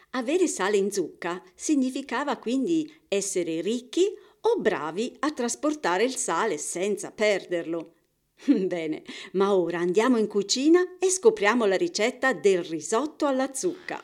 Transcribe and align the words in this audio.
Avere 0.10 0.48
sale 0.48 0.76
in 0.76 0.92
zucca 0.92 1.42
significava 1.56 2.36
quindi 2.36 2.94
essere 3.08 3.62
ricchi 3.62 4.14
o 4.42 4.60
bravi 4.60 5.16
a 5.20 5.32
trasportare 5.32 6.04
il 6.04 6.16
sale 6.16 6.58
senza 6.58 7.12
perderlo. 7.12 7.94
Bene, 8.46 9.04
ma 9.34 9.54
ora 9.56 9.80
andiamo 9.80 10.18
in 10.18 10.28
cucina 10.28 10.98
e 10.98 11.10
scopriamo 11.10 11.66
la 11.66 11.78
ricetta 11.78 12.34
del 12.34 12.64
risotto 12.64 13.26
alla 13.28 13.54
zucca. 13.54 14.02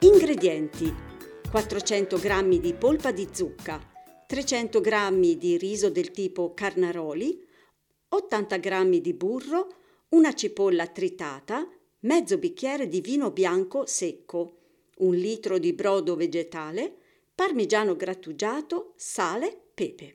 Ingredienti: 0.00 0.94
400 1.50 2.18
g 2.18 2.58
di 2.58 2.74
polpa 2.74 3.12
di 3.12 3.28
zucca, 3.32 3.80
300 4.26 4.80
g 4.80 5.36
di 5.36 5.56
riso 5.56 5.90
del 5.90 6.10
tipo 6.10 6.52
carnaroli, 6.52 7.46
80 8.08 8.56
g 8.58 9.00
di 9.00 9.14
burro, 9.14 9.74
una 10.10 10.34
cipolla 10.34 10.86
tritata, 10.86 11.66
mezzo 12.00 12.38
bicchiere 12.38 12.88
di 12.88 13.00
vino 13.00 13.30
bianco 13.30 13.86
secco 13.86 14.59
un 15.00 15.14
litro 15.14 15.58
di 15.58 15.72
brodo 15.72 16.16
vegetale, 16.16 16.94
parmigiano 17.34 17.96
grattugiato, 17.96 18.92
sale, 18.96 19.58
pepe. 19.74 20.14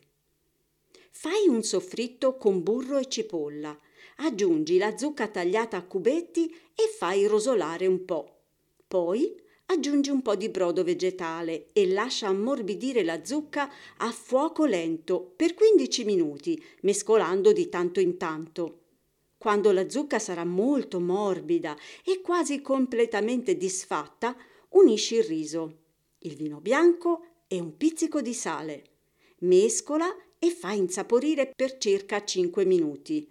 Fai 1.11 1.47
un 1.47 1.63
soffritto 1.63 2.35
con 2.35 2.61
burro 2.61 2.97
e 2.97 3.07
cipolla. 3.07 3.77
Aggiungi 4.17 4.77
la 4.77 4.97
zucca 4.97 5.27
tagliata 5.27 5.77
a 5.77 5.83
cubetti 5.83 6.49
e 6.49 6.87
fai 6.97 7.25
rosolare 7.25 7.87
un 7.87 8.05
po'. 8.05 8.41
Poi 8.87 9.41
aggiungi 9.67 10.09
un 10.09 10.21
po' 10.21 10.35
di 10.35 10.49
brodo 10.49 10.83
vegetale 10.83 11.67
e 11.73 11.87
lascia 11.87 12.27
ammorbidire 12.27 13.03
la 13.03 13.23
zucca 13.23 13.71
a 13.97 14.11
fuoco 14.11 14.65
lento 14.65 15.33
per 15.35 15.53
15 15.53 16.03
minuti, 16.03 16.61
mescolando 16.81 17.51
di 17.51 17.69
tanto 17.69 17.99
in 17.99 18.17
tanto. 18.17 18.81
Quando 19.37 19.71
la 19.71 19.89
zucca 19.89 20.19
sarà 20.19 20.43
molto 20.43 20.99
morbida 20.99 21.75
e 22.03 22.21
quasi 22.21 22.61
completamente 22.61 23.57
disfatta, 23.57 24.35
unisci 24.75 25.15
il 25.15 25.23
riso, 25.23 25.77
il 26.19 26.35
vino 26.35 26.59
bianco 26.59 27.25
e 27.47 27.59
un 27.59 27.77
pizzico 27.77 28.21
di 28.21 28.33
sale. 28.33 28.83
Mescola 29.39 30.13
e 30.39 30.49
fai 30.49 30.77
insaporire 30.77 31.51
per 31.55 31.77
circa 31.77 32.23
5 32.23 32.65
minuti. 32.65 33.29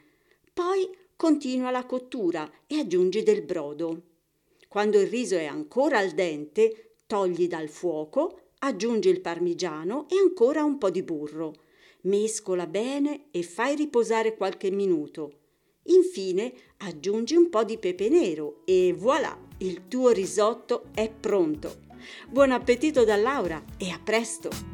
Poi 0.53 0.89
continua 1.17 1.71
la 1.71 1.87
cottura 1.87 2.51
e 2.67 2.79
aggiungi 2.79 3.23
del 3.23 3.43
brodo. 3.43 4.03
Quando 4.69 4.99
il 4.99 5.07
riso 5.07 5.37
è 5.37 5.45
ancora 5.45 5.99
al 5.99 6.11
dente, 6.11 6.97
togli 7.07 7.47
dal 7.47 7.69
fuoco, 7.69 8.41
aggiungi 8.61 9.09
il 9.09 9.21
parmigiano 9.21 10.07
e 10.09 10.17
ancora 10.17 10.65
un 10.65 10.79
po' 10.79 10.91
di 10.91 11.03
burro. 11.03 11.55
Mescola 12.03 12.67
bene 12.67 13.27
e 13.31 13.43
fai 13.43 13.77
riposare 13.77 14.35
qualche 14.35 14.71
minuto. 14.71 15.41
Infine 15.85 16.53
aggiungi 16.79 17.37
un 17.37 17.51
po' 17.51 17.65
di 17.65 17.79
pepe 17.79 18.09
nero 18.09 18.63
e 18.65 18.95
voilà, 18.97 19.39
il 19.65 19.89
tuo 19.89 20.11
risotto 20.11 20.85
è 20.95 21.11
pronto. 21.11 21.83
Buon 22.29 22.53
appetito 22.53 23.05
da 23.05 23.17
Laura 23.17 23.63
e 23.79 23.91
a 23.91 23.99
presto! 24.03 24.74